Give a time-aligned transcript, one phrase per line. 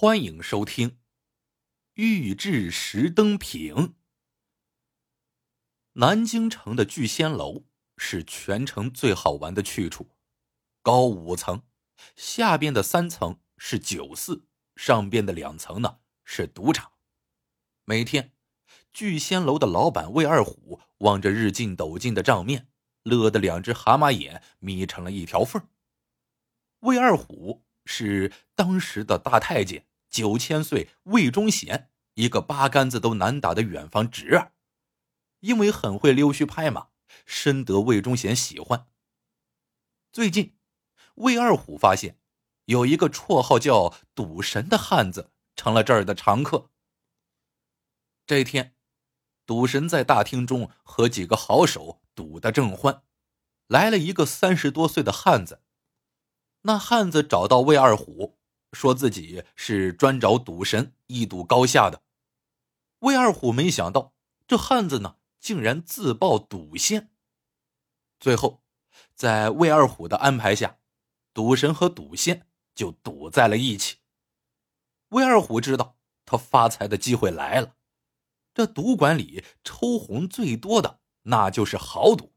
[0.00, 0.88] 欢迎收听
[1.92, 3.74] 《玉制石灯瓶》。
[5.92, 7.64] 南京城的聚仙楼
[7.98, 10.08] 是全城最好玩的去处，
[10.80, 11.64] 高五层，
[12.16, 16.92] 下边的三层是酒肆，上边的两层呢是赌场。
[17.84, 18.32] 每天，
[18.94, 22.68] 聚仙楼的老板魏二虎望着日进斗金的账面，
[23.02, 25.68] 乐得两只蛤蟆眼眯成了一条缝。
[26.78, 27.66] 魏二虎。
[27.86, 34.52] 是当时的大太监九千岁魏忠贤，一个八竿子都难打的远房侄儿，
[35.38, 36.88] 因为很会溜须拍马，
[37.24, 38.88] 深得魏忠贤喜欢。
[40.12, 40.56] 最近，
[41.14, 42.18] 魏二虎发现
[42.64, 46.70] 有一个绰号叫“赌神”的汉子成了这儿的常客。
[48.26, 48.74] 这天，
[49.46, 53.04] 赌神在大厅中和几个好手赌得正欢，
[53.68, 55.62] 来了一个三十多岁的汉子。
[56.62, 58.39] 那汉子找到魏二虎，
[58.72, 62.02] 说自己是专找赌神一赌高下的。
[63.00, 64.14] 魏二虎没想到，
[64.46, 67.10] 这汉子呢竟然自报赌仙。
[68.18, 68.62] 最后，
[69.14, 70.78] 在魏二虎的安排下，
[71.32, 73.98] 赌神和赌仙就赌在了一起。
[75.08, 77.76] 魏二虎知道他发财的机会来了，
[78.54, 82.32] 这赌馆里抽红最多的那就是豪赌，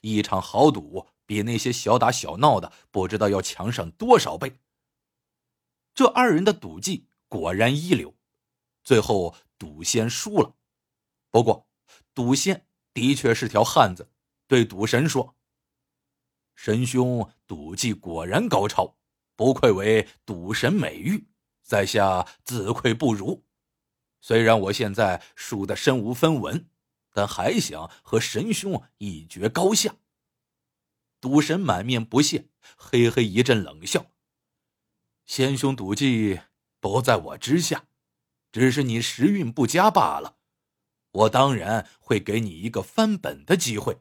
[0.00, 1.08] 一场豪赌。
[1.26, 4.58] 比那些小打小闹的不知道要强上多少倍。
[5.94, 8.14] 这二人的赌技果然一流，
[8.82, 10.56] 最后赌仙输了。
[11.30, 11.68] 不过，
[12.12, 14.10] 赌仙的确是条汉子，
[14.48, 15.36] 对赌神说
[16.56, 18.96] ：“神兄赌技果然高超，
[19.36, 21.28] 不愧为赌神美誉，
[21.62, 23.44] 在下自愧不如。
[24.20, 26.68] 虽然我现在输得身无分文，
[27.12, 29.96] 但还想和神兄一决高下。”
[31.20, 34.06] 赌神满面不屑，嘿嘿一阵冷笑
[35.26, 36.40] ：“仙兄赌技
[36.80, 37.86] 不在我之下，
[38.52, 40.36] 只是你时运不佳罢了。
[41.12, 44.00] 我当然会给你一个翻本的机会，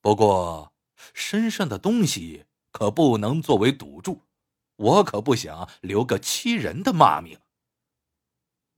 [0.00, 0.72] 不过
[1.14, 4.22] 身上的东西可不能作为赌注，
[4.76, 7.38] 我可不想留个欺人的骂名。”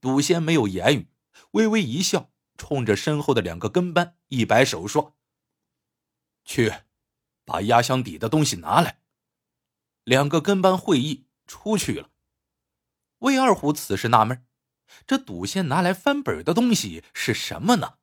[0.01, 1.07] 赌仙没有言语，
[1.51, 5.15] 微微一笑，冲着身后的两个跟班一摆手说
[6.45, 6.73] ：“去。”
[7.47, 9.01] 把压箱底的东西拿来。
[10.03, 12.09] 两个跟班会议出去了。
[13.19, 14.45] 魏二虎此时纳闷：
[15.07, 17.95] 这赌仙拿来翻本的东西是什么呢？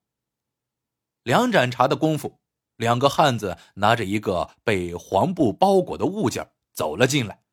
[1.23, 2.41] 两盏茶的功夫，
[2.77, 7.45] 两个汉子拿着一个被黄布包裹的物件走了进来。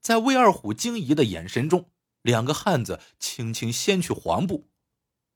[0.00, 1.90] 在魏二虎惊疑的眼神中，
[2.22, 4.68] 两个汉子轻轻掀去黄布，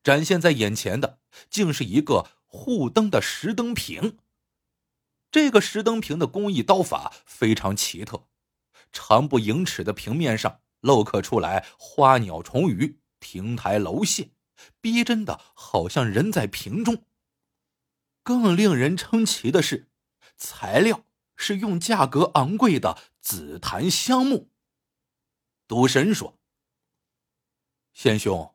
[0.03, 4.19] 展现在眼前的竟是一个护灯的石灯瓶。
[5.31, 8.27] 这个石灯瓶的工艺刀法非常奇特，
[8.94, 14.31] 长不盈尺的平面上镂刻出来花鸟虫鱼、亭台楼榭，
[14.81, 17.05] 逼真的好像人在瓶中。
[18.22, 19.91] 更令人称奇的是，
[20.37, 21.05] 材料
[21.37, 24.50] 是用价格昂贵的紫檀香木。
[25.66, 26.38] 赌神说
[27.93, 28.55] ：“仙兄，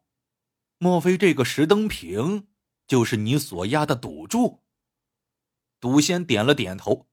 [0.77, 2.47] 莫非这个石灯瓶
[2.87, 4.63] 就是你所压的赌注？”
[5.79, 7.07] 赌仙点了点头，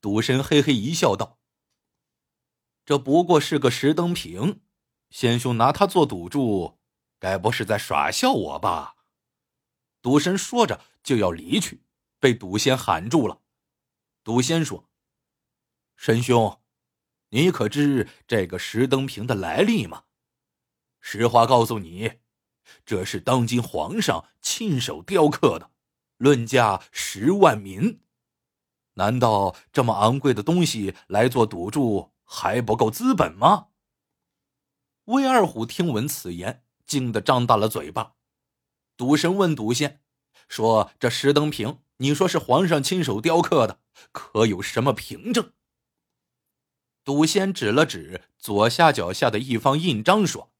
[0.00, 1.38] 赌神嘿嘿一笑，道
[2.88, 4.62] ：“这不过是个石灯瓶，
[5.10, 6.78] 仙兄拿它做赌注，
[7.18, 8.96] 该不是在耍笑我吧？”
[10.00, 11.82] 赌神说着就要离去，
[12.18, 13.42] 被赌仙喊住了。
[14.24, 14.88] 赌仙说
[15.96, 16.62] ：“神兄，
[17.28, 20.04] 你可知这个石灯瓶的来历吗？
[20.98, 22.20] 实话告诉你，
[22.86, 25.72] 这是当今皇上亲手雕刻的。”
[26.16, 28.00] 论价十万民，
[28.94, 33.68] 难道这么昂贵的东西来做赌注还不够资本吗？
[35.04, 38.16] 魏二虎听闻此言，惊得张大了嘴巴。
[38.98, 40.02] 赌神问赌仙
[40.46, 43.80] ：“说这石灯瓶，你说是皇上亲手雕刻的，
[44.12, 45.54] 可有什么凭证？”
[47.02, 50.52] 赌仙指了指左下角下的一方印章，说：“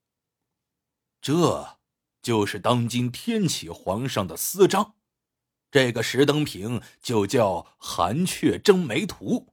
[1.21, 1.77] 这
[2.23, 4.95] 就是当今天启皇上的私章。”
[5.71, 9.47] 这个石灯瓶就叫《寒雀争梅图》，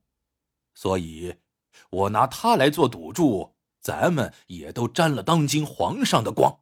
[0.74, 1.36] 所以，
[1.96, 6.60] 我拿他来做赌注，咱们也都沾了当今皇上的光。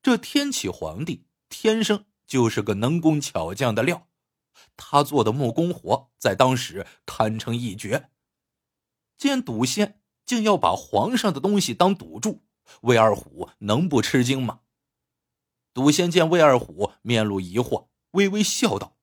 [0.00, 4.06] 这天启皇帝天生就是个能工巧匠的料，
[4.76, 8.10] 他做的木工活在当时堪称一绝。
[9.18, 12.42] 见赌仙竟要把皇上的东西当赌注，
[12.82, 14.60] 魏二虎能不吃惊吗？
[15.74, 17.88] 赌仙见魏二虎面露疑惑。
[18.12, 18.96] 微微笑道：“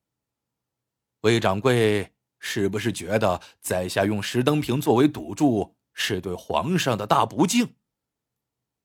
[1.22, 7.74] 魏掌柜是不是觉得在下用石灯瓶作为赌注是对皇上的大不敬？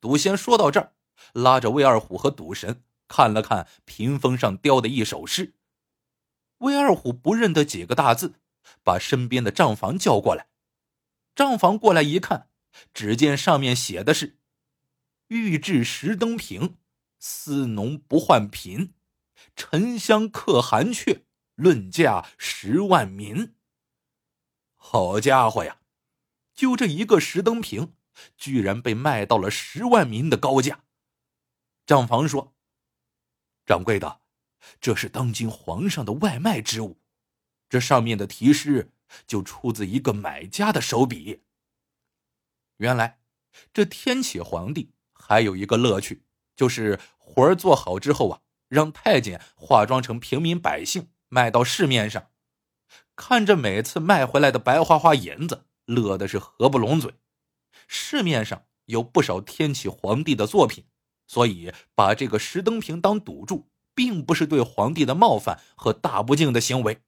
[0.00, 0.92] 赌仙说到这儿，
[1.32, 5.54] 拉着魏二虎和赌神看了看屏风上雕的一首诗。
[6.58, 8.34] 魏二虎不认得几个大字，
[8.84, 10.48] 把身边的账房叫过来。
[11.34, 12.48] 账房过来一看，
[12.94, 14.38] 只见上面写的是
[15.28, 16.78] ：“欲制石灯瓶，
[17.18, 18.94] 司农不换贫，
[19.54, 21.25] 沉香可寒雀，
[21.56, 23.54] 论价十万民。”
[24.76, 25.80] 好家伙呀！
[26.54, 27.94] 就这一个石灯瓶，
[28.36, 30.84] 居然被卖到了十万民的高价。
[31.84, 32.54] 账房说
[33.66, 34.22] ：“掌柜的，
[34.80, 37.00] 这是当今皇上的外卖之物，
[37.68, 38.92] 这上面的题诗
[39.26, 41.42] 就出自一个买家的手笔。”
[42.78, 43.20] 原来，
[43.72, 46.22] 这天启皇帝还有一个乐趣，
[46.54, 52.30] 就是活儿做好之后啊，让太监化妆成平民百姓卖到市面上。
[53.14, 57.14] 看着每次卖回来的白花花银子，乐的是合不拢嘴。
[57.88, 60.84] 市面上有不少天启皇帝的作品，
[61.26, 67.02] 所以把这个石灯瓶当赌注，并不是对皇帝的冒犯和大不敬的行为。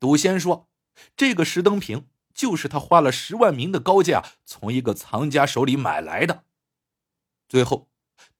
[0.00, 0.68] 赌仙说
[1.16, 6.44] ：“这个石灯瓶就是他花了十万名的高价从一个藏家手里买来的。”
[7.48, 7.88] 最后，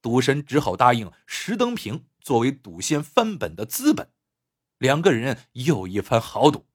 [0.01, 4.11] 赌神只好答应石灯瓶作为赌仙翻本的资本。
[4.83, 6.67] 两个人又一番豪赌，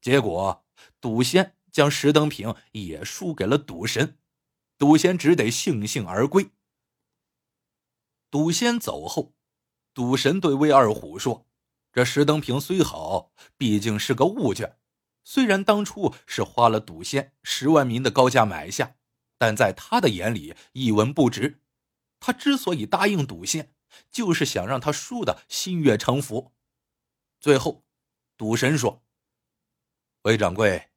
[0.00, 0.64] 结果
[1.02, 4.16] 赌仙将石灯瓶也输给了赌神，
[4.78, 6.48] 赌仙只得悻悻而归。
[8.30, 9.34] 赌仙走后，
[9.92, 11.46] 赌神对魏二虎说
[11.92, 14.78] ：“这石灯瓶虽好，毕竟是个物件，
[15.22, 18.94] 虽然当初是花了赌仙十万民的高价买下，
[19.36, 21.60] 但在他的眼里一文不值。
[22.18, 23.74] 他之所以答应赌仙，
[24.10, 26.52] 就是想让他输的心悦诚服。”
[27.46, 27.84] 最后，
[28.36, 29.04] 赌神说
[30.26, 30.90] ：“魏掌柜，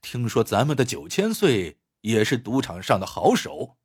[0.00, 3.76] 听说咱们的九千岁也是赌场上的好手，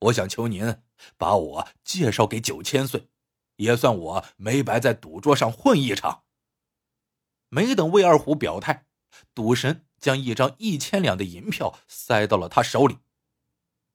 [0.00, 0.82] 我想求您
[1.16, 3.08] 把我介绍给九千岁，
[3.54, 6.24] 也算我没白在赌桌上混一场。”
[7.50, 8.88] 没等魏二虎表态，
[9.32, 12.98] 赌神将一张一千两的银票塞到了他手里。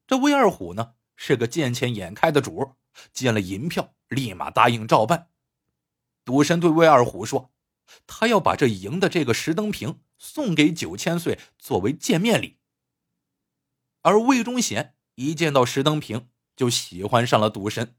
[0.07, 2.75] 这魏二虎呢，是个见钱眼开的主，
[3.11, 5.29] 见了银票，立马答应照办。
[6.29, 7.51] 赌神对魏二虎说
[8.05, 12.59] ：“他要把这赢的这个石灯瓶送给九千岁作为见面礼。”
[14.03, 17.95] 而魏忠贤一见到石灯瓶就喜欢上了赌神，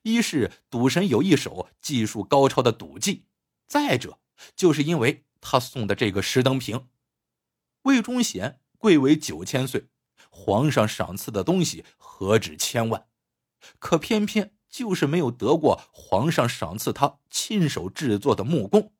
[0.00, 3.26] 一是赌神有一手技术高超的赌技，
[3.66, 4.18] 再者
[4.56, 6.88] 就是因为他送的这个石灯瓶。
[7.82, 9.88] 魏忠贤贵为九千岁，
[10.30, 13.08] 皇上赏赐的东西何止千万，
[13.78, 14.54] 可偏偏。
[14.68, 18.92] 就是没有得过皇上赏赐他亲手制作的木工。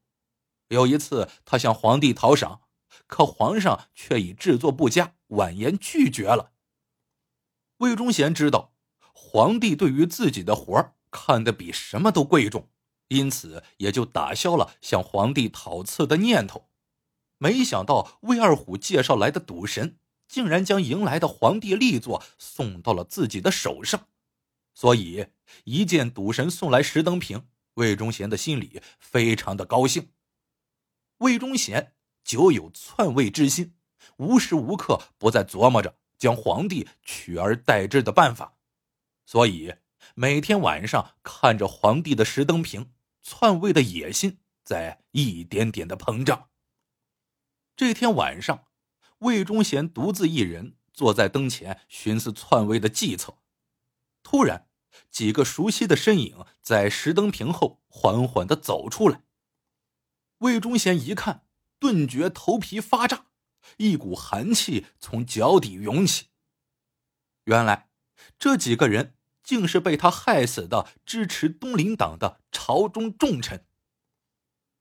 [0.68, 2.62] 有一次，他向皇帝讨赏，
[3.06, 6.52] 可皇上却以制作不佳婉言拒绝了。
[7.78, 8.74] 魏忠贤知道
[9.12, 12.68] 皇帝对于自己的活看得比什么都贵重，
[13.08, 16.68] 因此也就打消了向皇帝讨赐的念头。
[17.38, 24.08] 没想到魏二虎介绍来的赌神，竟然将迎来的皇帝力作送到了自己的手上。
[24.74, 25.28] 所以，
[25.64, 30.12] 一见赌神送来石灯瓶，魏忠贤的心里非常的高兴。
[31.18, 33.74] 魏忠贤久有篡位之心，
[34.18, 38.56] 无时无刻不在琢磨着将皇帝取而代之的办法，
[39.26, 39.74] 所以
[40.14, 46.50] 每天晚上看着皇帝的石灯瓶，篡位的野心在一点点的膨胀。
[47.74, 48.66] 这天晚上，
[49.18, 53.38] 魏忠贤独自一人坐在灯前，寻思篡位的计策，
[54.22, 54.67] 突然。
[55.10, 59.22] 几个熟悉的身影在石灯屏后缓缓的走出来。
[60.38, 61.44] 魏忠贤一看，
[61.78, 63.26] 顿觉头皮发炸，
[63.78, 66.26] 一股寒气从脚底涌起。
[67.44, 67.88] 原来，
[68.38, 73.64] 这几个人竟是被他害死的支持东林党的朝中重臣。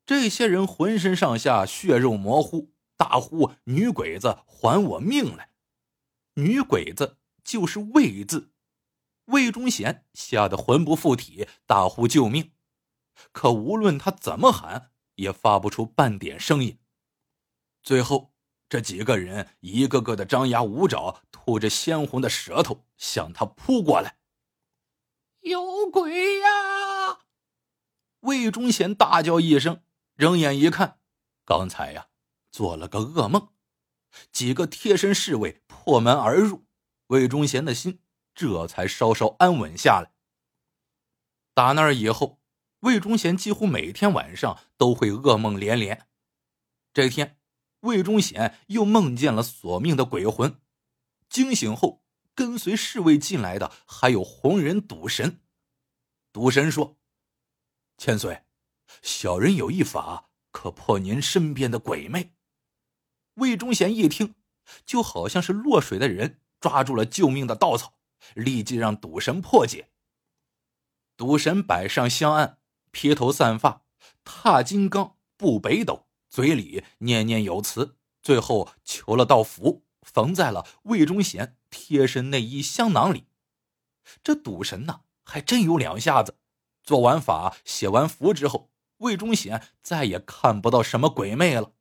[0.06, 5.50] 这些人浑身上下血肉模糊，大呼“女鬼子，还我命来！”
[6.36, 8.52] 女鬼子就是魏字。
[9.28, 12.54] 魏忠贤吓得魂不附体，大呼救命，
[13.32, 16.80] 可无论他怎么喊，也发不出半点声音。
[17.84, 18.34] 最后，
[18.70, 24.18] 这几个人一个个的张牙舞爪，吐着鲜红的舌头向他扑过来。
[25.42, 27.20] 有鬼呀！
[28.22, 29.84] 魏忠贤大叫一声，
[30.18, 31.00] 睁眼一看，
[31.46, 32.08] 刚才呀
[32.52, 33.50] 做了个噩梦。
[34.32, 36.66] 几个贴身侍卫破门而入，
[37.08, 38.02] 魏忠贤的心。
[38.38, 40.12] 这才稍稍安稳下来。
[41.56, 42.40] 打那以后，
[42.82, 46.08] 魏忠贤几乎每天晚上都会噩梦连连。
[46.94, 47.40] 这天，
[47.80, 50.62] 魏忠贤又梦见了索命的鬼魂，
[51.28, 52.04] 惊醒后
[52.36, 55.42] 跟随侍卫进来的还有红人赌神。
[56.32, 57.00] 赌神说
[57.98, 58.44] ：“千岁，
[59.02, 62.36] 小人有一法可破您身边的鬼魅。”
[63.42, 64.36] 魏忠贤一听，
[64.86, 67.97] 就好像是落水的人抓住了救命的稻草，
[68.34, 69.90] 立即让赌神破解。
[71.16, 72.60] 赌神摆上香案，
[72.92, 73.84] 披头散发，
[74.24, 83.28] 踏金刚，步北斗，嘴里念念有词，最后求了道符，缝在了魏忠贤贴身内衣香囊里。
[84.24, 86.38] 这赌神呢，还真有两下子。
[86.84, 91.74] 做完法，写完符之后，魏忠贤再也看不到什么鬼魅了，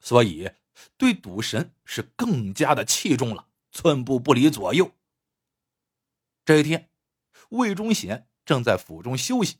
[0.00, 0.50] 所以。
[0.96, 4.90] 对赌神是更加的器重了，寸步不离左右。
[6.44, 6.90] 这一天，
[7.48, 9.56] 魏忠贤正在府中休息，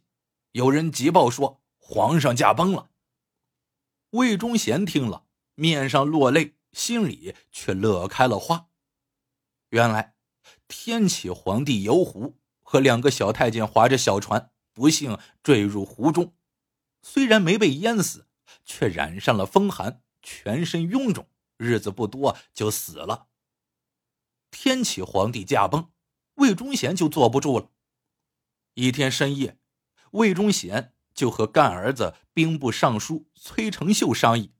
[0.52, 2.90] 有人急报说皇上驾崩了。
[4.10, 5.24] 魏忠贤听了，
[5.54, 8.68] 面上落泪，心里却乐开了花。
[9.70, 10.14] 原来，
[10.68, 16.34] 天启皇帝游湖，和两个小太监划着小船，不幸坠入湖中，
[17.00, 18.28] 虽然没被淹死，
[18.64, 20.02] 却染上了风寒。
[20.20, 23.28] 全身臃肿，日子不多就死了。
[24.50, 25.90] 天启皇帝驾崩，
[26.34, 27.70] 魏忠贤就坐不住了。
[28.74, 29.58] 一天深夜，
[30.12, 34.52] 魏忠贤就和干儿子兵部尚书崔成秀商议。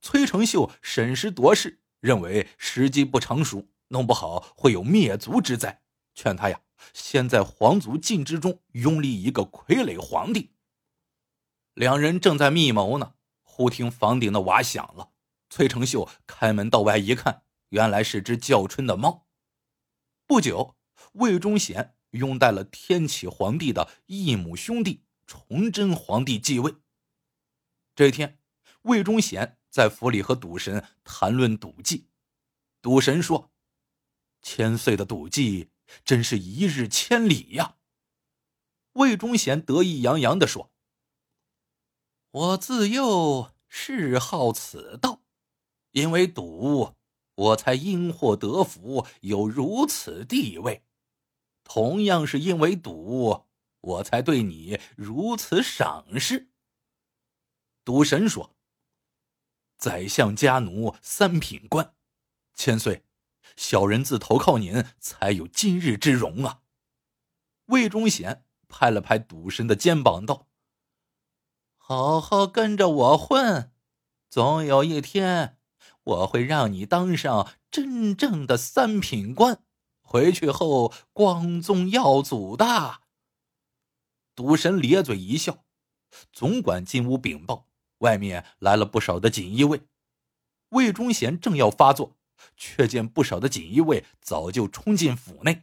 [0.00, 5.82] 崔成秀审时度势，认为时机不成熟，弄不好会有灭族之灾，
[6.14, 6.60] 劝他呀，
[6.94, 10.54] 先在皇族禁之中拥立一个傀儡皇帝。
[11.74, 13.14] 两人正在密谋呢。
[13.42, 15.10] 忽听房顶的瓦响了，
[15.50, 19.26] 崔成秀开门到外一看，原来是只叫春的猫。
[20.26, 20.76] 不久，
[21.12, 26.76] 魏忠贤拥戴了天启皇帝的异母兄弟崇祯皇帝继位。
[27.94, 28.38] 这天，
[28.82, 32.08] 魏忠贤在府里和赌神谈论赌技，
[32.80, 33.52] 赌神说
[34.42, 35.70] ：“千岁的赌技
[36.04, 37.76] 真是一日千里呀。”
[38.94, 40.72] 魏忠贤得意洋洋的说。
[42.32, 45.22] 我自幼嗜好此道，
[45.90, 46.94] 因为赌，
[47.34, 50.84] 我才因祸得福，有如此地位；
[51.72, 53.46] 同样是因为赌，
[53.80, 56.50] 我才对你如此赏识。
[57.84, 58.56] 赌神说
[59.78, 61.94] ：“宰相家奴三品官，
[62.54, 63.04] 千岁，
[63.56, 66.62] 小人自投靠您，才有今日之荣啊！”
[67.66, 70.48] 魏忠贤拍了拍赌神的肩膀，道。
[71.76, 73.72] 好好跟着我混，
[74.28, 75.56] 总有一天
[76.02, 79.62] 我会让你当上真正的三品官，
[80.10, 83.02] 回去后光宗耀祖的。
[84.34, 85.62] 赌神咧嘴一笑，
[86.32, 89.82] 总管进屋禀报，外面来了不少的锦衣卫。
[90.70, 92.16] 魏忠贤正要发作，
[92.56, 95.62] 却见不少的锦衣卫早就冲进府内。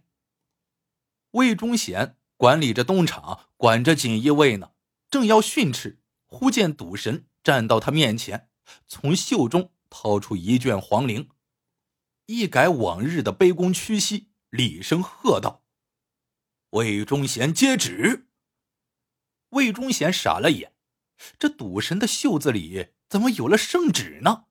[1.31, 4.71] 魏忠贤管理着东厂，管着锦衣卫呢，
[5.09, 5.99] 正要训斥。
[6.25, 8.49] 忽见赌神站到他面前，
[8.87, 11.27] 从袖中掏出一卷黄绫，
[12.27, 15.63] 一改往日的卑躬屈膝，厉声喝道
[16.71, 18.27] ：“魏忠贤接旨。”
[19.51, 20.73] 魏忠贤傻了眼，
[21.39, 24.45] 这赌神的袖子里怎么有了圣旨呢？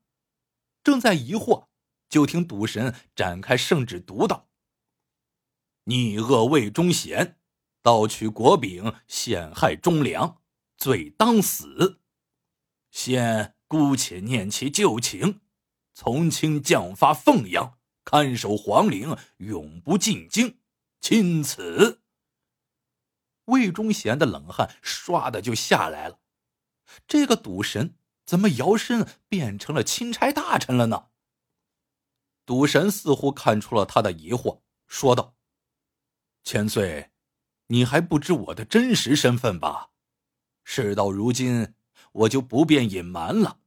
[0.82, 1.68] 正在疑惑，
[2.08, 4.48] 就听赌神展开圣旨读道
[5.84, 7.38] ：“逆恶魏忠贤，
[7.82, 10.42] 盗取国柄，陷害忠良。”
[10.78, 12.02] 罪当死，
[12.90, 15.40] 现姑且念其旧情，
[15.94, 17.75] 从轻降发凤阳，
[18.06, 20.60] 看守皇陵，永不进京。
[21.00, 22.02] 钦此。
[23.46, 26.20] 魏忠贤的冷汗唰的就下来了。
[27.08, 31.08] 这个赌神怎么摇身变成了钦差大臣了呢？
[32.44, 35.34] 赌神似乎看出了他的疑惑，说道
[36.44, 37.10] ：“千岁，
[37.66, 39.90] 你还不知我的真实身份吧？”
[40.62, 41.74] 事到如今，
[42.12, 43.58] 我就不便隐瞒了。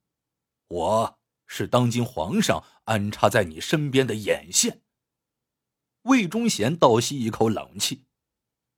[0.70, 4.82] 我是当今皇上安插在你身边的眼线。
[6.04, 8.06] 魏忠贤倒吸一口冷气，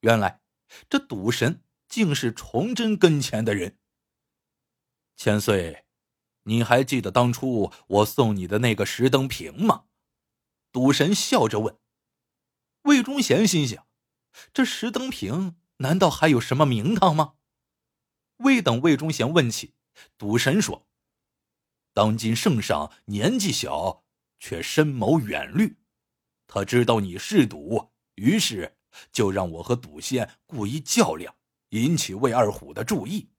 [0.01, 0.41] 原来
[0.89, 3.79] 这赌神竟是崇祯跟前的人。
[5.15, 5.85] 千岁，
[6.43, 9.85] 你还记得当初我送你的那个石灯瓶吗？
[10.73, 11.77] 赌神笑着问。
[12.83, 13.87] 魏忠贤心想：
[14.53, 17.35] 这石灯瓶难道还有什么名堂吗？
[18.37, 19.75] 未等魏忠贤问起，
[20.17, 20.87] 赌神说
[21.93, 24.03] ：“当今圣上年纪小，
[24.39, 25.77] 却深谋远虑。
[26.47, 28.77] 他知道你嗜赌，于是
[29.11, 31.35] 就让我和赌仙故意较量，
[31.69, 33.29] 引起魏二虎的注意。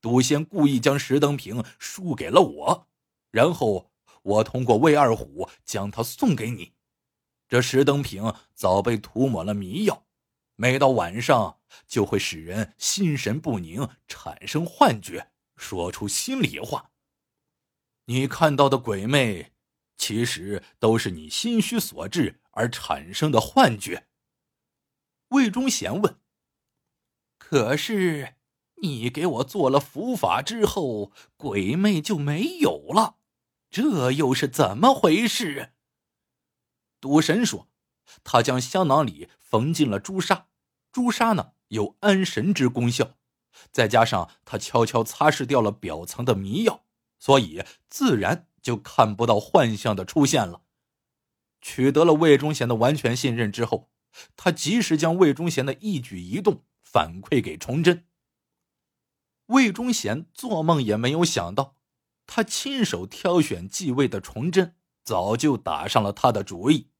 [0.00, 2.88] 赌仙故意将石灯瓶输给了我，
[3.30, 3.90] 然后
[4.22, 6.72] 我通过魏二虎将他送给你。
[7.48, 10.06] 这石灯瓶早被涂抹了迷药，
[10.56, 16.90] 每到晚上就会使人心神不宁，产生幻觉，说出心里话。
[18.06, 19.52] 你看到的鬼魅，
[19.96, 24.06] 其实都是你心虚所致而产生的幻觉。
[25.30, 26.20] 魏忠贤问
[27.36, 28.36] ：“可是
[28.80, 33.16] 你给我做了符法之后，鬼魅就没有了，
[33.70, 35.72] 这又是怎么回事？”
[37.00, 37.68] 赌神说
[38.22, 40.46] ：“他将香囊里缝进了朱砂，
[40.92, 43.16] 朱砂呢有安神之功效，
[43.72, 46.85] 再加上他悄悄擦拭掉了表层的迷药，
[47.18, 50.62] 所以自然就看不到幻象的出现了。
[51.60, 53.90] 取得了魏忠贤的完全信任之后，
[54.36, 58.06] 他及时将魏忠贤的一举一动反馈给崇祯。
[59.46, 61.76] 魏忠贤做梦也没有想到，
[62.26, 66.90] 他亲手挑选继位的崇祯早就打上了他的主意。”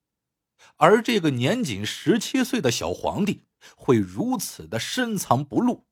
[0.76, 3.44] 而这个年仅十七岁的小皇帝
[3.76, 5.86] 会如此的深藏不露，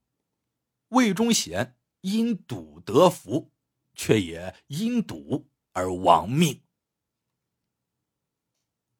[0.88, 3.52] 魏忠贤因赌得福，
[3.94, 6.62] 却也因赌而亡命。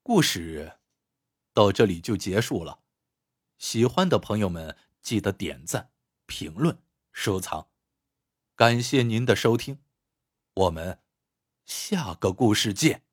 [0.02, 0.78] 故事
[1.52, 2.80] 到这里就结束了，
[3.58, 5.90] 喜欢的朋友们记得点赞、
[6.26, 6.78] 评论、
[7.12, 7.68] 收藏，
[8.54, 9.78] 感谢您的收听，
[10.54, 11.00] 我们
[11.64, 13.03] 下个故事见。